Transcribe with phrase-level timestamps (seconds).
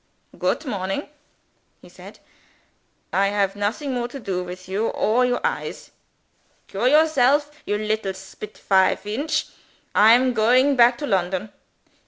[0.35, 1.07] "Goot morning,"
[1.79, 2.17] he said.
[3.13, 5.91] "I have nothing more to do with you or your eyes.
[6.65, 9.49] Cure yourself, you little spitfire Feench.
[9.93, 11.53] I am going back to London."